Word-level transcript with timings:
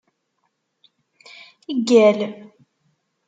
Ggal. 1.79 2.19